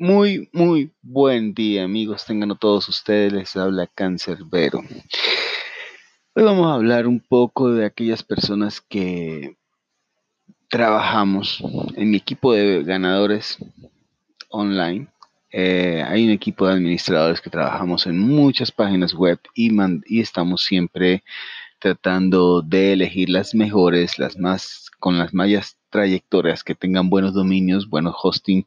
[0.00, 2.24] Muy, muy buen día, amigos.
[2.24, 3.32] Tengan todos ustedes.
[3.32, 4.78] Les habla Cancerbero.
[6.34, 9.56] Hoy vamos a hablar un poco de aquellas personas que
[10.68, 11.60] trabajamos
[11.96, 13.58] en mi equipo de ganadores
[14.50, 15.08] online.
[15.50, 19.72] Eh, hay un equipo de administradores que trabajamos en muchas páginas web y,
[20.06, 21.24] y estamos siempre
[21.80, 27.88] tratando de elegir las mejores, las más con las mayas trayectorias, que tengan buenos dominios,
[27.88, 28.66] buenos hosting,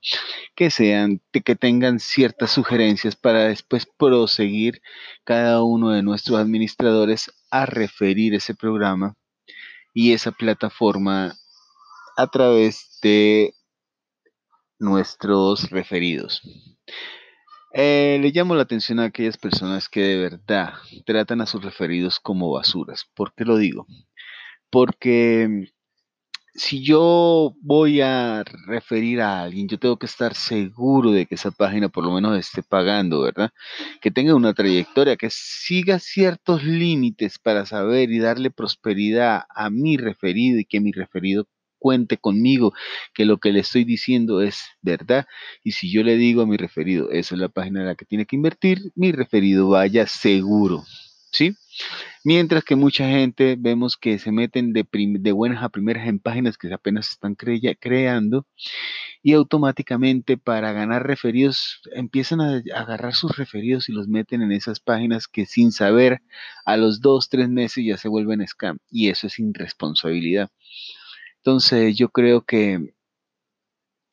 [0.55, 4.81] que sean, que tengan ciertas sugerencias para después proseguir
[5.23, 9.15] cada uno de nuestros administradores a referir ese programa
[9.93, 11.35] y esa plataforma
[12.17, 13.53] a través de
[14.79, 16.41] nuestros referidos.
[17.73, 20.73] Eh, le llamo la atención a aquellas personas que de verdad
[21.05, 23.05] tratan a sus referidos como basuras.
[23.13, 23.85] ¿Por qué lo digo?
[24.69, 25.71] Porque
[26.53, 31.51] si yo voy a referir a alguien, yo tengo que estar seguro de que esa
[31.51, 33.51] página por lo menos esté pagando, ¿verdad?
[34.01, 39.97] Que tenga una trayectoria, que siga ciertos límites para saber y darle prosperidad a mi
[39.97, 41.47] referido y que mi referido
[41.79, 42.73] cuente conmigo,
[43.13, 45.25] que lo que le estoy diciendo es verdad.
[45.63, 48.05] Y si yo le digo a mi referido, esa es la página en la que
[48.05, 50.83] tiene que invertir, mi referido vaya seguro,
[51.31, 51.55] ¿sí?
[52.23, 56.71] Mientras que mucha gente vemos que se meten de, buenas a primeras en páginas que
[56.73, 58.45] apenas están creando
[59.23, 64.79] y automáticamente para ganar referidos empiezan a agarrar sus referidos y los meten en esas
[64.79, 66.21] páginas que sin saber
[66.65, 70.49] a los dos, tres meses ya se vuelven scam y eso es irresponsabilidad.
[71.37, 72.93] Entonces yo creo que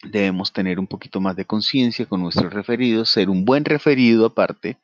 [0.02, 4.78] debemos tener un poquito más de conciencia con nuestros referidos, ser un buen referido aparte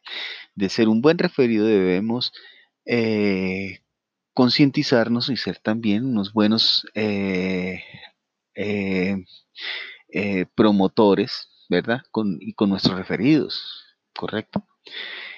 [0.55, 2.33] de ser un buen referido debemos
[2.85, 3.81] eh,
[4.33, 7.83] concientizarnos y ser también unos buenos eh,
[8.55, 9.25] eh,
[10.55, 12.03] promotores, ¿verdad?
[12.11, 14.67] Con, y con nuestros referidos, ¿correcto?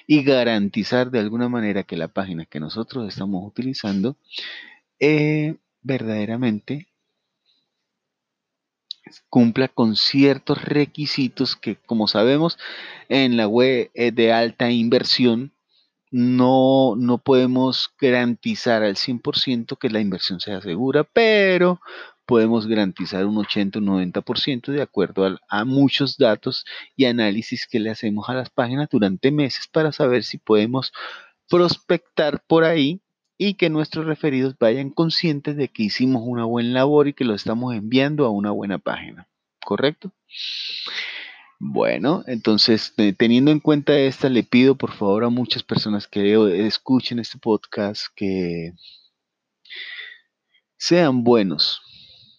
[0.07, 4.17] Y garantizar de alguna manera que la página que nosotros estamos utilizando
[5.81, 6.87] verdaderamente
[9.29, 12.57] cumpla con ciertos requisitos que, como sabemos,
[13.09, 15.53] en la web de alta inversión
[16.11, 21.79] no, no podemos garantizar al 100% que la inversión sea segura, pero
[22.27, 26.65] podemos garantizar un 80 o 90% de acuerdo a, muchos datos
[26.95, 30.91] y análisis que le hacemos a las páginas durante meses para saber si podemos
[31.49, 33.01] prospectar por ahí
[33.37, 37.35] y que nuestros referidos vayan conscientes de que hicimos una buena labor y que lo
[37.35, 39.27] estamos enviando a una buena página.
[39.63, 40.11] ¿Correcto?
[41.59, 47.19] Bueno, entonces, teniendo en cuenta esta, le pido por favor a muchas personas que escuchen
[47.19, 48.73] este podcast que
[50.77, 51.81] sean buenos,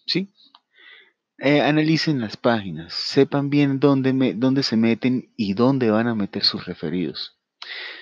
[0.05, 0.33] ¿sí?
[1.37, 6.43] Eh, analicen las páginas, sepan bien dónde, dónde se meten y dónde van a meter
[6.43, 7.38] sus referidos.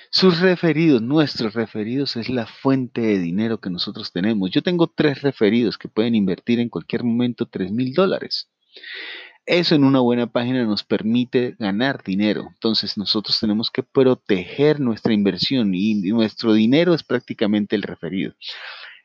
[0.09, 4.51] Sus referidos, nuestros referidos, es la fuente de dinero que nosotros tenemos.
[4.51, 8.50] Yo tengo tres referidos que pueden invertir en cualquier momento tres mil dólares.
[9.45, 12.47] Eso en una buena página nos permite ganar dinero.
[12.53, 18.34] Entonces nosotros tenemos que proteger nuestra inversión y nuestro dinero es prácticamente el referido.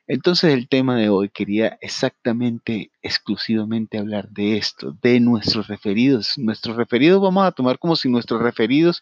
[0.09, 6.37] Entonces el tema de hoy quería exactamente, exclusivamente hablar de esto, de nuestros referidos.
[6.39, 9.01] Nuestros referidos vamos a tomar como si nuestros referidos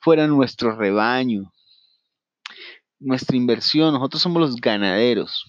[0.00, 1.52] fueran nuestro rebaño,
[2.98, 3.94] nuestra inversión.
[3.94, 5.44] Nosotros somos los ganaderos.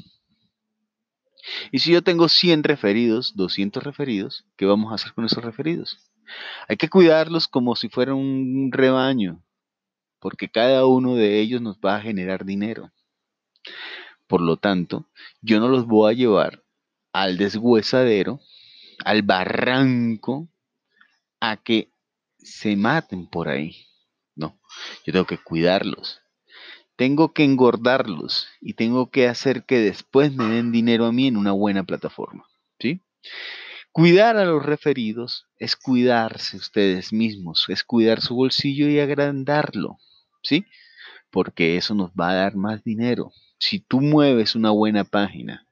[1.71, 5.97] Y si yo tengo 100 referidos, 200 referidos, ¿qué vamos a hacer con esos referidos?
[6.67, 9.43] Hay que cuidarlos como si fueran un rebaño,
[10.19, 12.91] porque cada uno de ellos nos va a generar dinero.
[14.27, 15.09] Por lo tanto,
[15.41, 16.63] yo no los voy a llevar
[17.13, 18.39] al deshuesadero,
[19.03, 20.47] al barranco,
[21.39, 21.91] a que
[22.37, 23.88] se maten por ahí.
[24.39, 24.59] No,
[25.05, 26.21] yo tengo que cuidarlos.
[26.95, 31.37] Tengo que engordarlos y tengo que hacer que después me den dinero a mí en
[31.37, 32.45] una buena plataforma.
[32.79, 33.01] ¿Sí?
[33.91, 39.97] Cuidar a los referidos es cuidarse ustedes mismos, es cuidar su bolsillo y agrandarlo.
[40.41, 40.65] ¿Sí?
[41.31, 45.67] Porque eso nos va a dar más dinero si tú mueves una buena página,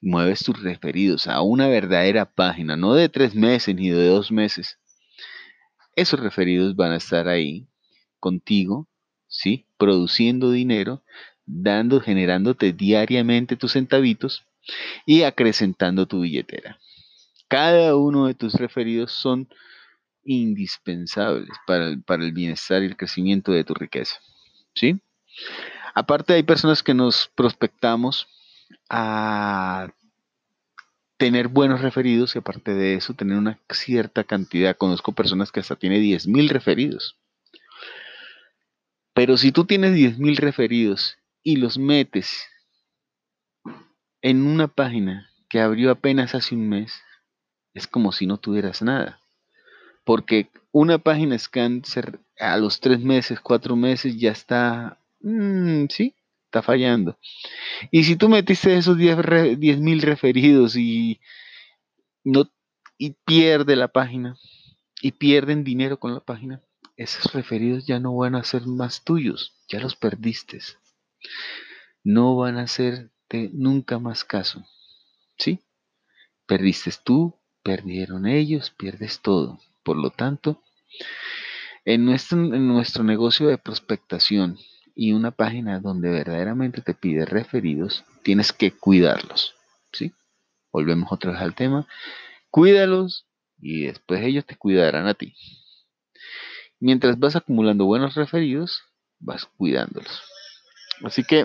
[0.00, 4.78] mueves tus referidos a una verdadera página, no de tres meses ni de dos meses,
[5.94, 7.68] esos referidos van a estar ahí
[8.20, 8.86] contigo,
[9.26, 9.66] ¿sí?
[9.78, 11.02] Produciendo dinero,
[11.46, 14.44] dando, generándote diariamente tus centavitos
[15.06, 16.78] y acrecentando tu billetera.
[17.48, 19.48] Cada uno de tus referidos son
[20.22, 24.20] indispensables para para el bienestar y el crecimiento de tu riqueza,
[24.74, 25.00] ¿sí?
[25.94, 28.28] Aparte hay personas que nos prospectamos
[28.88, 29.88] a
[31.16, 34.76] tener buenos referidos y aparte de eso tener una cierta cantidad.
[34.76, 37.19] Conozco personas que hasta tienen 10.000 referidos.
[39.14, 42.46] Pero si tú tienes 10.000 referidos y los metes
[44.22, 46.92] en una página que abrió apenas hace un mes,
[47.74, 49.20] es como si no tuvieras nada.
[50.04, 51.82] Porque una página scan
[52.38, 56.14] a los tres meses, cuatro meses ya está, mm, sí,
[56.44, 57.18] está fallando.
[57.90, 61.20] Y si tú metiste esos 10 mil referidos y
[62.24, 62.50] no
[62.98, 64.36] y pierde la página
[65.00, 66.60] y pierden dinero con la página,
[67.00, 70.60] esos referidos ya no van a ser más tuyos, ya los perdiste.
[72.04, 74.66] No van a hacerte nunca más caso.
[75.38, 75.60] ¿Sí?
[76.44, 79.58] Perdiste tú, perdieron ellos, pierdes todo.
[79.82, 80.62] Por lo tanto,
[81.86, 84.58] en nuestro, negocio de prospectación
[84.94, 89.54] y una página donde verdaderamente te pide referidos, tienes que cuidarlos.
[89.90, 90.12] ¿sí?
[90.70, 91.86] Volvemos otra vez al tema.
[92.50, 93.26] Cuídalos
[93.58, 95.34] y después ellos te cuidarán a ti.
[96.80, 98.82] Mientras vas acumulando buenos referidos,
[99.18, 100.22] vas cuidándolos.
[101.04, 101.44] Así que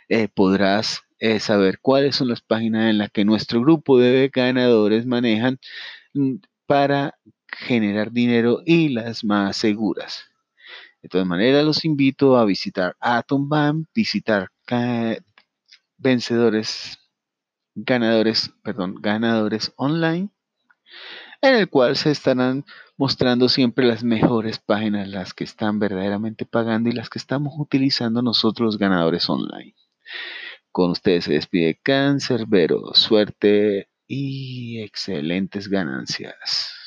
[0.10, 5.06] eh, podrás eh, saber cuáles son las páginas en las que nuestro grupo de ganadores
[5.06, 5.60] manejan
[6.16, 7.16] mm, para
[7.48, 10.26] generar dinero y las más seguras.
[11.04, 14.50] De todas maneras, los invito a visitar Atombam, visitar
[15.98, 16.98] vencedores,
[17.76, 20.30] ganadores, perdón, ganadores online,
[21.42, 22.66] en el cual se estarán
[22.98, 28.24] mostrando siempre las mejores páginas, las que están verdaderamente pagando y las que estamos utilizando
[28.24, 29.76] nosotros los ganadores online.
[30.72, 36.81] Con ustedes se despide Cáncer, Vero, suerte y excelentes ganancias.